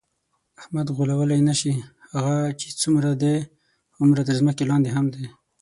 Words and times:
احمد 0.61 0.87
غولولی 0.97 1.39
نشې، 1.47 1.73
هغه 2.13 2.35
چې 2.59 2.67
څومره 2.81 3.09
دی 3.23 3.35
هومره 3.97 4.21
تر 4.27 4.33
ځمکه 4.39 4.63
لاندې 4.71 4.89
هم 4.95 5.05
دی. 5.15 5.25